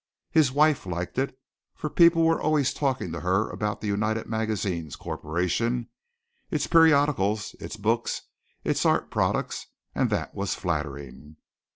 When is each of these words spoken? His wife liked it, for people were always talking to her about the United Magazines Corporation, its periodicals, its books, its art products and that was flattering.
His 0.31 0.51
wife 0.51 0.87
liked 0.87 1.19
it, 1.19 1.37
for 1.75 1.87
people 1.87 2.23
were 2.25 2.41
always 2.41 2.73
talking 2.73 3.11
to 3.11 3.19
her 3.19 3.47
about 3.51 3.81
the 3.81 3.87
United 3.87 4.25
Magazines 4.25 4.95
Corporation, 4.95 5.89
its 6.49 6.65
periodicals, 6.65 7.53
its 7.59 7.77
books, 7.77 8.23
its 8.63 8.83
art 8.83 9.11
products 9.11 9.67
and 9.93 10.09
that 10.09 10.33
was 10.33 10.55
flattering. 10.55 11.35